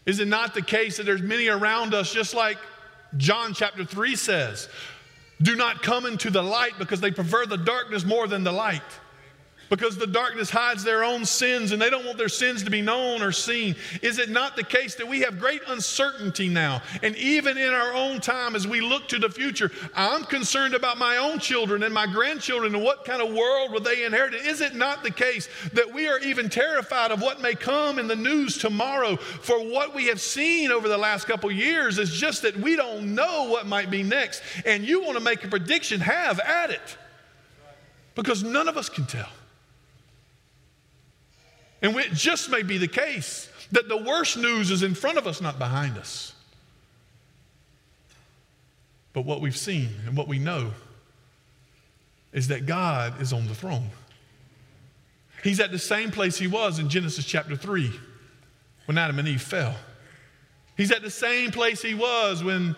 [0.09, 2.57] Is it not the case that there's many around us, just like
[3.17, 4.67] John chapter 3 says,
[5.39, 8.81] do not come into the light because they prefer the darkness more than the light?
[9.69, 12.81] Because the darkness hides their own sins and they don't want their sins to be
[12.81, 13.75] known or seen.
[14.01, 16.81] Is it not the case that we have great uncertainty now?
[17.03, 20.97] And even in our own time, as we look to the future, I'm concerned about
[20.97, 24.33] my own children and my grandchildren and what kind of world will they inherit?
[24.33, 28.07] Is it not the case that we are even terrified of what may come in
[28.07, 29.15] the news tomorrow?
[29.17, 33.13] For what we have seen over the last couple years is just that we don't
[33.13, 34.41] know what might be next.
[34.65, 36.97] And you want to make a prediction, have at it.
[38.15, 39.29] Because none of us can tell.
[41.81, 45.27] And it just may be the case that the worst news is in front of
[45.27, 46.33] us, not behind us.
[49.13, 50.71] But what we've seen and what we know
[52.31, 53.89] is that God is on the throne.
[55.43, 57.91] He's at the same place he was in Genesis chapter 3
[58.85, 59.75] when Adam and Eve fell.
[60.75, 62.75] He's at the same place he was when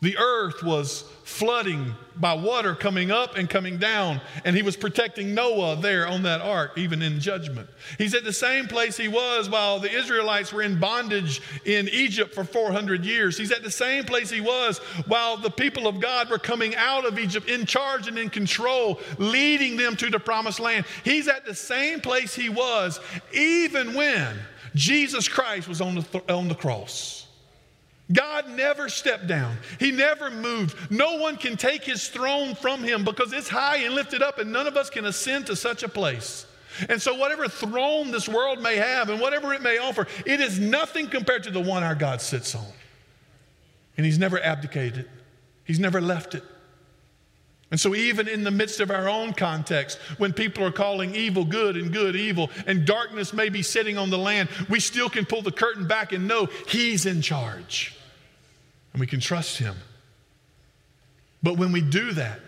[0.00, 5.34] the earth was flooding by water coming up and coming down, and he was protecting
[5.34, 7.68] Noah there on that ark, even in judgment.
[7.96, 12.32] He's at the same place he was while the Israelites were in bondage in Egypt
[12.34, 13.36] for 400 years.
[13.36, 17.04] He's at the same place he was while the people of God were coming out
[17.04, 20.86] of Egypt in charge and in control, leading them to the promised land.
[21.04, 23.00] He's at the same place he was
[23.32, 24.38] even when
[24.74, 27.27] Jesus Christ was on the, th- on the cross.
[28.10, 29.58] God never stepped down.
[29.78, 30.90] He never moved.
[30.90, 34.50] No one can take his throne from him because it's high and lifted up, and
[34.50, 36.46] none of us can ascend to such a place.
[36.88, 40.58] And so, whatever throne this world may have and whatever it may offer, it is
[40.58, 42.64] nothing compared to the one our God sits on.
[43.96, 45.10] And he's never abdicated it,
[45.64, 46.44] he's never left it.
[47.70, 51.44] And so, even in the midst of our own context, when people are calling evil
[51.44, 55.26] good and good evil, and darkness may be sitting on the land, we still can
[55.26, 57.97] pull the curtain back and know He's in charge
[58.92, 59.76] and we can trust Him.
[61.42, 62.40] But when we do that,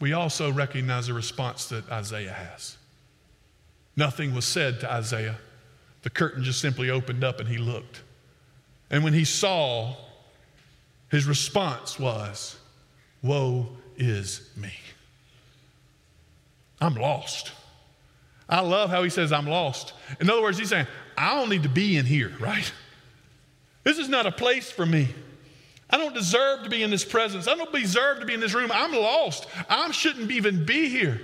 [0.00, 2.76] we also recognize the response that Isaiah has.
[3.96, 5.36] Nothing was said to Isaiah.
[6.02, 8.02] The curtain just simply opened up and he looked.
[8.90, 9.94] And when he saw,
[11.10, 12.56] his response was,
[13.22, 14.72] Woe is me.
[16.80, 17.52] I'm lost.
[18.48, 19.94] I love how he says, I'm lost.
[20.20, 22.70] In other words, he's saying, I don't need to be in here, right?
[23.84, 25.08] This is not a place for me.
[25.90, 27.46] I don't deserve to be in this presence.
[27.46, 28.70] I don't deserve to be in this room.
[28.72, 29.46] I'm lost.
[29.68, 31.20] I shouldn't even be here.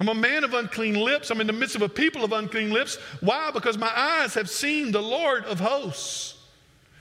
[0.00, 1.30] I'm a man of unclean lips.
[1.30, 2.96] I'm in the midst of a people of unclean lips.
[3.20, 3.50] Why?
[3.52, 6.35] Because my eyes have seen the Lord of hosts.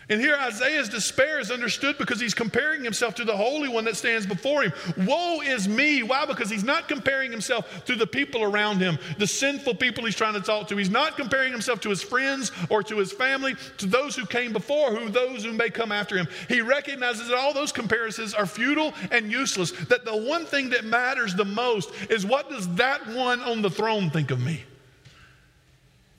[0.08, 3.96] And here Isaiah's despair is understood because he's comparing himself to the Holy One that
[3.96, 4.72] stands before him.
[4.98, 6.04] Woe is me.
[6.04, 6.28] Why?
[6.28, 10.36] Because he's not comparing himself to the people around him, the sinful people he's trying
[10.36, 10.78] to talk to.
[10.78, 14.54] He's not comparing himself to his friends or to his family, to those who came
[14.54, 16.28] before, who those who may come after him.
[16.50, 20.86] He recognizes that all those comparisons are futile and useless, that the one thing that
[20.86, 24.64] matters the most is what does that one on the throne think of me?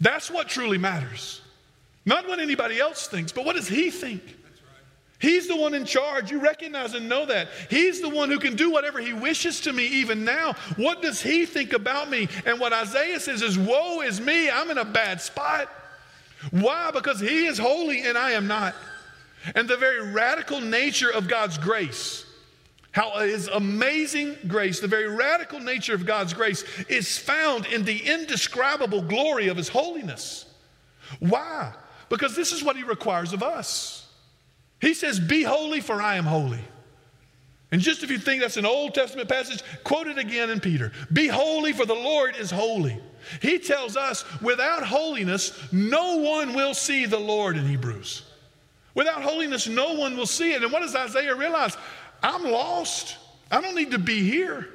[0.01, 1.41] That's what truly matters.
[2.07, 4.23] Not what anybody else thinks, but what does he think?
[5.19, 6.31] He's the one in charge.
[6.31, 7.49] You recognize and know that.
[7.69, 10.53] He's the one who can do whatever he wishes to me even now.
[10.77, 12.29] What does he think about me?
[12.45, 15.69] And what Isaiah says is, Woe is me, I'm in a bad spot.
[16.51, 16.91] Why?
[16.93, 18.75] Because he is holy and I am not.
[19.55, 22.27] And the very radical nature of God's grace,
[22.93, 27.99] how his amazing grace, the very radical nature of God's grace, is found in the
[27.99, 30.45] indescribable glory of his holiness.
[31.21, 31.73] Why?
[32.09, 34.07] Because this is what he requires of us.
[34.81, 36.61] He says, Be holy, for I am holy.
[37.73, 40.93] And just if you think that's an Old Testament passage, quote it again in Peter
[41.13, 43.01] Be holy, for the Lord is holy.
[43.43, 48.23] He tells us, without holiness, no one will see the Lord in Hebrews.
[48.95, 50.63] Without holiness, no one will see it.
[50.63, 51.77] And what does Isaiah realize?
[52.23, 53.17] I'm lost.
[53.51, 54.69] I don't need to be here.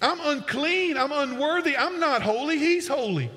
[0.00, 0.96] I'm unclean.
[0.96, 1.76] I'm unworthy.
[1.76, 2.58] I'm not holy.
[2.58, 3.30] He's holy.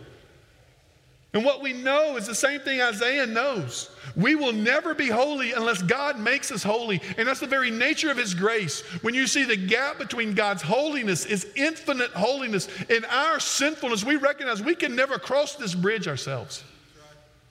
[1.36, 3.90] And what we know is the same thing Isaiah knows.
[4.16, 7.02] We will never be holy unless God makes us holy.
[7.18, 8.80] And that's the very nature of His grace.
[9.02, 14.16] When you see the gap between God's holiness is infinite holiness and our sinfulness, we
[14.16, 16.64] recognize we can never cross this bridge ourselves.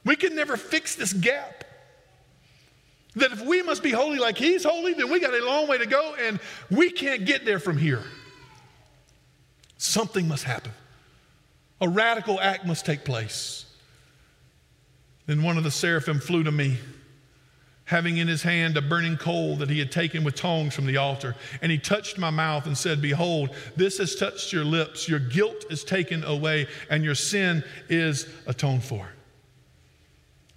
[0.06, 1.64] We can never fix this gap.
[3.16, 5.76] That if we must be holy like He's holy, then we got a long way
[5.76, 8.02] to go and we can't get there from here.
[9.76, 10.72] Something must happen.
[11.82, 13.66] A radical act must take place.
[15.26, 16.78] Then one of the seraphim flew to me,
[17.86, 20.96] having in his hand a burning coal that he had taken with tongs from the
[20.98, 21.34] altar.
[21.62, 25.08] And he touched my mouth and said, Behold, this has touched your lips.
[25.08, 29.08] Your guilt is taken away, and your sin is atoned for.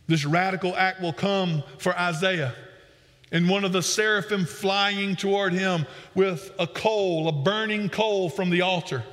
[0.08, 2.54] This radical act will come for Isaiah.
[3.32, 8.50] And one of the seraphim flying toward him with a coal, a burning coal from
[8.50, 9.04] the altar.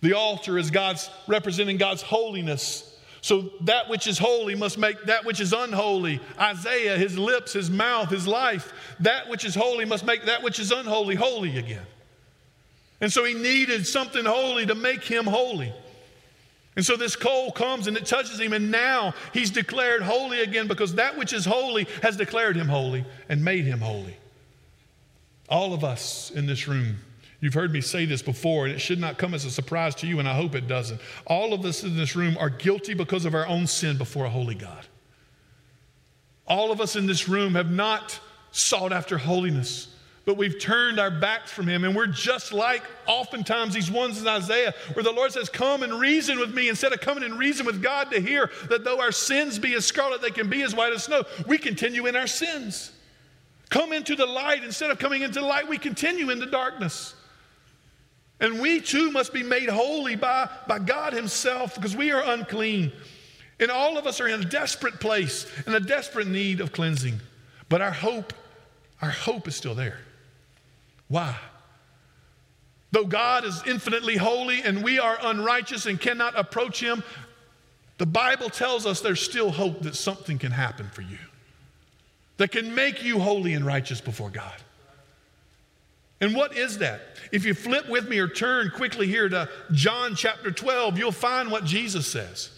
[0.00, 2.95] The altar is God's representing God's holiness
[3.26, 6.20] so that which is holy must make that which is unholy.
[6.38, 10.60] Isaiah, his lips, his mouth, his life, that which is holy must make that which
[10.60, 11.82] is unholy holy again.
[13.00, 15.72] And so he needed something holy to make him holy.
[16.76, 20.68] And so this coal comes and it touches him, and now he's declared holy again
[20.68, 24.16] because that which is holy has declared him holy and made him holy.
[25.48, 26.98] All of us in this room
[27.40, 30.06] You've heard me say this before, and it should not come as a surprise to
[30.06, 31.00] you, and I hope it doesn't.
[31.26, 34.30] All of us in this room are guilty because of our own sin before a
[34.30, 34.86] holy God.
[36.46, 38.18] All of us in this room have not
[38.52, 39.88] sought after holiness,
[40.24, 44.26] but we've turned our backs from Him, and we're just like oftentimes these ones in
[44.26, 47.66] Isaiah, where the Lord says, Come and reason with me, instead of coming and reason
[47.66, 50.74] with God to hear that though our sins be as scarlet, they can be as
[50.74, 51.24] white as snow.
[51.46, 52.92] We continue in our sins.
[53.68, 54.64] Come into the light.
[54.64, 57.14] Instead of coming into the light, we continue in the darkness.
[58.40, 62.92] And we too must be made holy by, by God Himself because we are unclean.
[63.58, 67.20] And all of us are in a desperate place, and a desperate need of cleansing.
[67.70, 68.34] But our hope,
[69.00, 69.98] our hope is still there.
[71.08, 71.34] Why?
[72.92, 77.02] Though God is infinitely holy and we are unrighteous and cannot approach Him,
[77.98, 81.18] the Bible tells us there's still hope that something can happen for you
[82.36, 84.54] that can make you holy and righteous before God.
[86.20, 87.00] And what is that?
[87.32, 91.50] If you flip with me or turn quickly here to John chapter 12, you'll find
[91.50, 92.50] what Jesus says.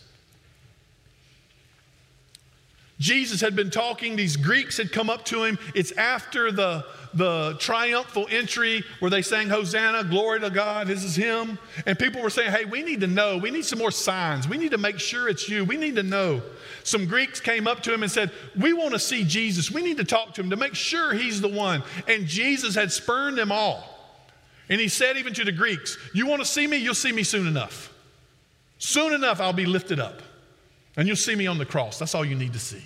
[2.98, 5.58] Jesus had been talking, these Greeks had come up to him.
[5.72, 6.84] It's after the,
[7.14, 11.58] the triumphal entry where they sang, Hosanna, glory to God, this is Him.
[11.86, 13.36] And people were saying, Hey, we need to know.
[13.36, 14.48] We need some more signs.
[14.48, 15.64] We need to make sure it's you.
[15.64, 16.42] We need to know.
[16.82, 19.70] Some Greeks came up to him and said, We want to see Jesus.
[19.70, 21.84] We need to talk to him to make sure he's the one.
[22.08, 23.94] And Jesus had spurned them all.
[24.68, 26.78] And he said, even to the Greeks, You want to see me?
[26.78, 27.92] You'll see me soon enough.
[28.78, 30.22] Soon enough, I'll be lifted up.
[30.98, 31.96] And you'll see me on the cross.
[31.98, 32.82] That's all you need to see.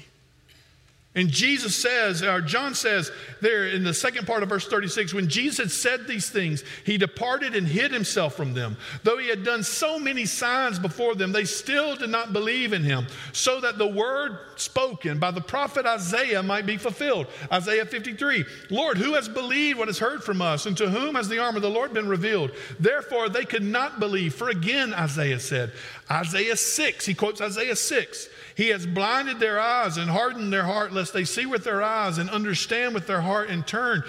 [1.15, 3.11] And Jesus says, or John says
[3.43, 6.97] there in the second part of verse 36, when Jesus had said these things, he
[6.97, 8.79] departed and hid himself from them.
[9.03, 12.83] Though he had done so many signs before them, they still did not believe in
[12.83, 17.27] him, so that the word spoken by the prophet Isaiah might be fulfilled.
[17.53, 21.29] Isaiah 53 Lord, who has believed what has heard from us, and to whom has
[21.29, 22.53] the arm of the Lord been revealed?
[22.81, 24.35] Therefore, they could not believe.
[24.35, 25.73] For again, Isaiah said,
[26.11, 28.29] Isaiah 6, he quotes Isaiah 6.
[28.57, 32.19] He has blinded their eyes and hardened their heart, lest they see with their eyes
[32.19, 34.05] and understand with their heart and turn,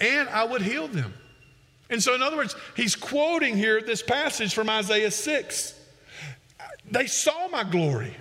[0.00, 1.14] and I would heal them.
[1.88, 5.74] And so, in other words, he's quoting here this passage from Isaiah 6.
[6.90, 8.14] They saw my glory.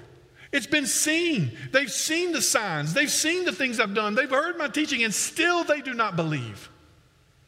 [0.51, 1.57] It's been seen.
[1.71, 2.93] They've seen the signs.
[2.93, 4.15] They've seen the things I've done.
[4.15, 6.69] They've heard my teaching, and still they do not believe.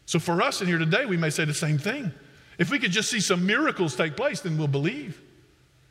[0.05, 2.11] So, for us in here today, we may say the same thing.
[2.57, 5.21] If we could just see some miracles take place, then we'll believe.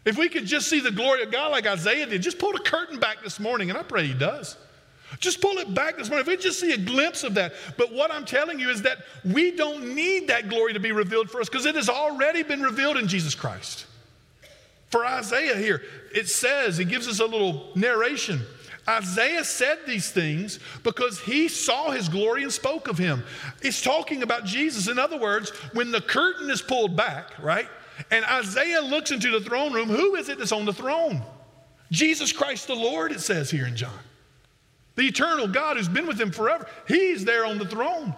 [0.07, 2.61] If we could just see the glory of God like Isaiah did, just pull the
[2.61, 4.57] curtain back this morning, and I pray he does.
[5.19, 6.23] Just pull it back this morning.
[6.23, 7.55] If we just see a glimpse of that.
[7.77, 11.31] But what I'm telling you is that we don't need that glory to be revealed
[11.31, 13.87] for us because it has already been revealed in Jesus Christ.
[14.91, 15.83] For Isaiah here,
[16.15, 18.43] it says, it gives us a little narration.
[18.89, 23.25] Isaiah said these things because he saw his glory and spoke of him.
[23.63, 24.87] It's talking about Jesus.
[24.87, 27.69] In other words, when the curtain is pulled back, right?
[28.11, 29.89] And Isaiah looks into the throne room.
[29.89, 31.23] Who is it that's on the throne?
[31.91, 33.99] Jesus Christ the Lord, it says here in John.
[34.97, 36.67] The eternal God who's been with him forever.
[36.89, 38.15] He's there on the throne.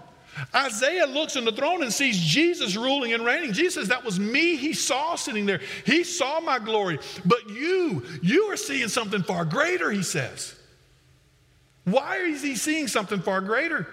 [0.55, 3.53] Isaiah looks on the throne and sees Jesus ruling and reigning.
[3.53, 5.61] Jesus says, That was me he saw sitting there.
[5.85, 7.01] He saw my glory.
[7.25, 10.55] But you, you are seeing something far greater, he says.
[11.85, 13.89] Why is he seeing something far greater?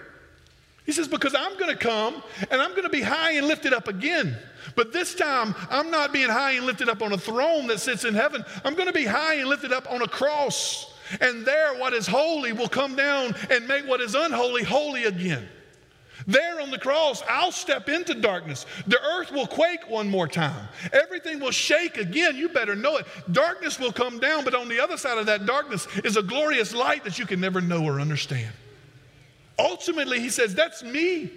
[0.86, 3.74] He says, Because I'm going to come and I'm going to be high and lifted
[3.74, 4.36] up again.
[4.76, 8.04] But this time, I'm not being high and lifted up on a throne that sits
[8.04, 8.44] in heaven.
[8.64, 10.94] I'm going to be high and lifted up on a cross.
[11.20, 15.48] And there, what is holy will come down and make what is unholy holy again.
[16.26, 18.66] There on the cross, I'll step into darkness.
[18.86, 20.68] The earth will quake one more time.
[20.92, 22.36] Everything will shake again.
[22.36, 23.06] You better know it.
[23.30, 26.74] Darkness will come down, but on the other side of that darkness is a glorious
[26.74, 28.52] light that you can never know or understand.
[29.58, 31.30] Ultimately, he says, That's me.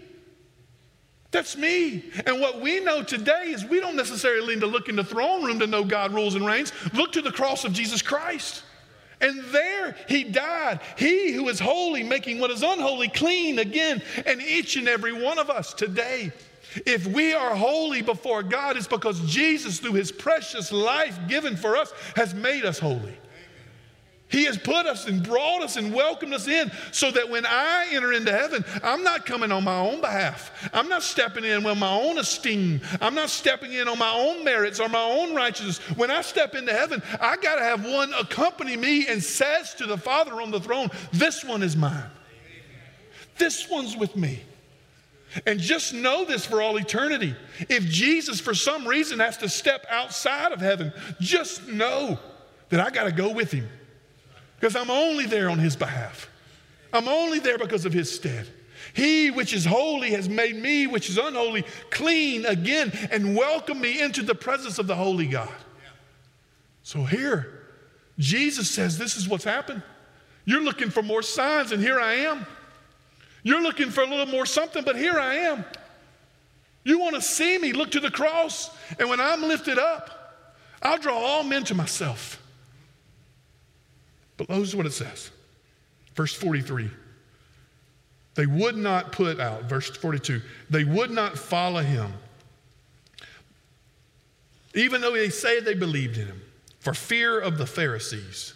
[1.31, 2.05] That's me.
[2.25, 5.43] And what we know today is we don't necessarily need to look in the throne
[5.43, 6.73] room to know God rules and reigns.
[6.93, 8.63] Look to the cross of Jesus Christ.
[9.21, 10.79] And there he died.
[10.97, 14.01] He who is holy, making what is unholy clean again.
[14.25, 16.31] And each and every one of us today,
[16.85, 21.75] if we are holy before God, it's because Jesus, through his precious life given for
[21.75, 23.17] us, has made us holy.
[24.29, 27.87] He has put us and brought us and welcomed us in so that when I
[27.91, 30.69] enter into heaven, I'm not coming on my own behalf.
[30.71, 32.79] I'm not stepping in with my own esteem.
[33.01, 35.79] I'm not stepping in on my own merits or my own righteousness.
[35.97, 39.87] When I step into heaven, I got to have one accompany me and says to
[39.87, 42.11] the Father on the throne, This one is mine.
[43.39, 44.43] This one's with me.
[45.47, 47.35] And just know this for all eternity.
[47.67, 52.19] If Jesus, for some reason, has to step outside of heaven, just know
[52.69, 53.67] that I got to go with him
[54.59, 56.29] because I'm only there on his behalf.
[56.91, 58.47] I'm only there because of his stead.
[58.93, 64.01] He which is holy has made me, which is unholy, clean again and welcomed me
[64.01, 65.53] into the presence of the holy God.
[66.83, 67.67] So here,
[68.17, 69.83] Jesus says, This is what's happened.
[70.45, 72.45] You're looking for more signs, and here I am.
[73.43, 75.63] You're looking for a little more something, but here I am.
[76.83, 77.71] You want to see me?
[77.71, 78.75] Look to the cross.
[78.97, 80.35] And when I'm lifted up,
[80.81, 82.41] I'll draw all men to myself.
[84.39, 85.29] But notice what it says.
[86.15, 86.89] Verse 43.
[88.35, 92.13] They would not put out, verse 42, they would not follow him,
[94.73, 96.41] even though they say they believed in him,
[96.79, 98.53] for fear of the Pharisees.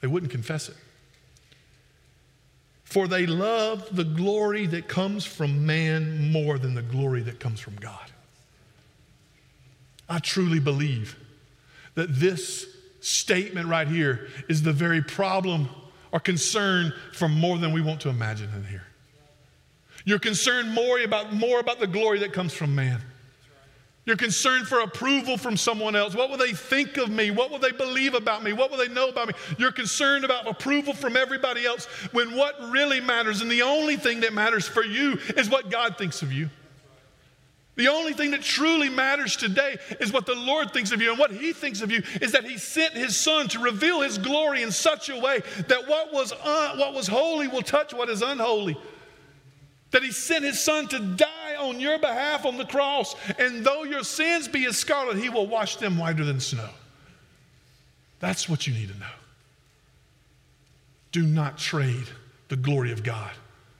[0.00, 0.76] They wouldn't confess it.
[2.82, 7.60] For they love the glory that comes from man more than the glory that comes
[7.60, 8.10] from God.
[10.08, 11.16] I truly believe
[11.94, 12.75] that this
[13.06, 15.68] statement right here is the very problem
[16.12, 18.84] or concern for more than we want to imagine in here.
[20.04, 23.00] You're concerned more about, more about the glory that comes from man.
[24.06, 26.14] You're concerned for approval from someone else.
[26.14, 27.32] What will they think of me?
[27.32, 28.52] What will they believe about me?
[28.52, 29.34] What will they know about me?
[29.58, 34.20] You're concerned about approval from everybody else when what really matters and the only thing
[34.20, 36.50] that matters for you is what God thinks of you.
[37.76, 41.10] The only thing that truly matters today is what the Lord thinks of you.
[41.10, 44.16] And what He thinks of you is that He sent His Son to reveal His
[44.16, 48.08] glory in such a way that what was, un- what was holy will touch what
[48.08, 48.78] is unholy.
[49.90, 53.14] That He sent His Son to die on your behalf on the cross.
[53.38, 56.70] And though your sins be as scarlet, He will wash them whiter than snow.
[58.20, 59.06] That's what you need to know.
[61.12, 62.06] do not trade
[62.48, 63.32] the glory of God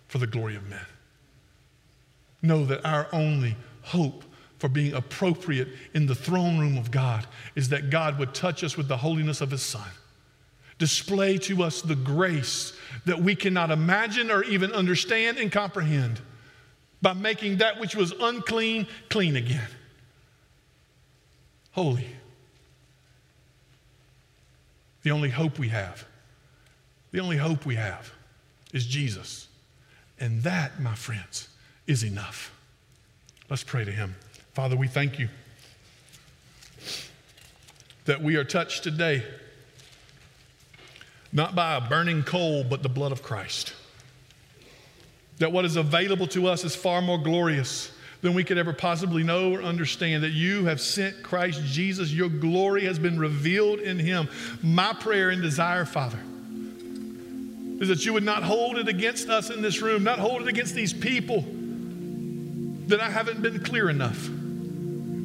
[0.08, 0.84] for the glory of men.
[2.42, 3.56] Know that our only
[3.86, 4.24] hope
[4.58, 8.76] for being appropriate in the throne room of God is that God would touch us
[8.76, 9.88] with the holiness of His Son,
[10.78, 12.72] display to us the grace
[13.04, 16.20] that we cannot imagine or even understand and comprehend
[17.02, 19.68] by making that which was unclean clean again.
[21.72, 22.06] Holy.
[25.02, 26.04] The only hope we have,
[27.12, 28.12] the only hope we have
[28.72, 29.46] is Jesus.
[30.18, 31.48] And that, my friends,
[31.86, 32.55] is enough.
[33.48, 34.16] Let's pray to Him.
[34.54, 35.28] Father, we thank you
[38.06, 39.22] that we are touched today
[41.32, 43.74] not by a burning coal, but the blood of Christ.
[45.38, 47.92] That what is available to us is far more glorious
[48.22, 50.24] than we could ever possibly know or understand.
[50.24, 54.28] That you have sent Christ Jesus, your glory has been revealed in him.
[54.62, 56.18] My prayer and desire, Father,
[57.80, 60.48] is that you would not hold it against us in this room, not hold it
[60.48, 61.44] against these people
[62.86, 64.28] that I haven't been clear enough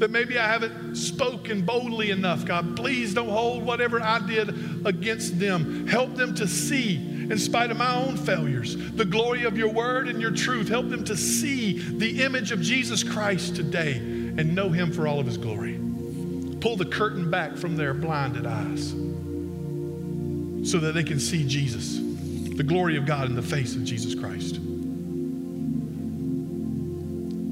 [0.01, 2.43] that maybe I haven't spoken boldly enough.
[2.43, 4.49] God, please don't hold whatever I did
[4.83, 5.85] against them.
[5.85, 10.07] Help them to see, in spite of my own failures, the glory of your word
[10.07, 10.69] and your truth.
[10.69, 15.19] Help them to see the image of Jesus Christ today and know him for all
[15.19, 15.79] of his glory.
[16.61, 18.89] Pull the curtain back from their blinded eyes
[20.67, 21.97] so that they can see Jesus,
[22.55, 24.59] the glory of God in the face of Jesus Christ.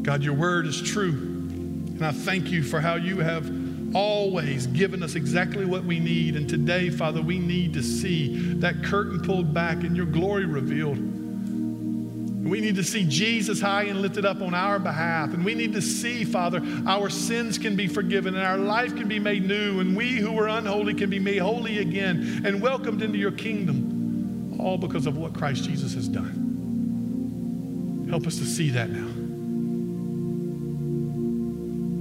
[0.09, 1.11] God, your word is true.
[1.11, 3.47] And I thank you for how you have
[3.95, 6.35] always given us exactly what we need.
[6.35, 10.97] And today, Father, we need to see that curtain pulled back and your glory revealed.
[10.97, 15.35] We need to see Jesus high and lifted up on our behalf.
[15.35, 19.07] And we need to see, Father, our sins can be forgiven and our life can
[19.07, 19.79] be made new.
[19.79, 24.57] And we who were unholy can be made holy again and welcomed into your kingdom,
[24.59, 28.07] all because of what Christ Jesus has done.
[28.09, 29.18] Help us to see that now.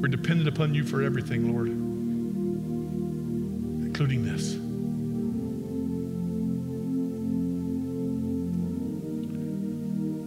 [0.00, 1.66] We're dependent upon you for everything, Lord,
[3.84, 4.54] including this.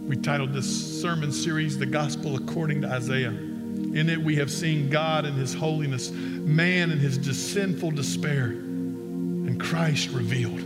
[0.08, 3.30] We titled this sermon series, The Gospel According to Isaiah.
[3.30, 9.58] In it, we have seen God in his holiness, man in his sinful despair, and
[9.58, 10.60] Christ revealed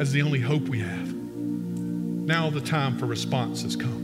[0.00, 1.14] as the only hope we have.
[1.14, 4.01] Now, the time for response has come.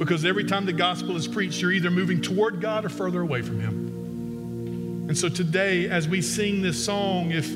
[0.00, 3.42] Because every time the gospel is preached, you're either moving toward God or further away
[3.42, 5.06] from Him.
[5.10, 7.50] And so today, as we sing this song, if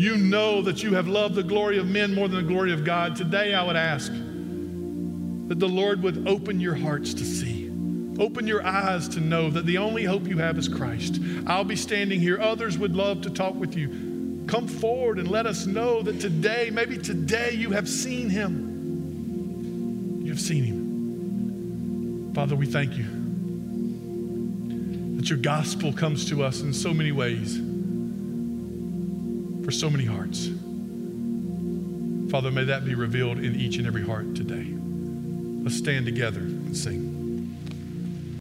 [0.00, 2.82] you know that you have loved the glory of men more than the glory of
[2.82, 7.66] God, today I would ask that the Lord would open your hearts to see.
[8.18, 11.20] Open your eyes to know that the only hope you have is Christ.
[11.46, 12.40] I'll be standing here.
[12.40, 14.46] Others would love to talk with you.
[14.46, 20.22] Come forward and let us know that today, maybe today, you have seen him.
[20.22, 20.85] You have seen him.
[22.36, 23.06] Father, we thank you
[25.16, 27.56] that your gospel comes to us in so many ways
[29.64, 30.50] for so many hearts.
[32.30, 34.66] Father, may that be revealed in each and every heart today.
[35.64, 37.05] Let's stand together and sing.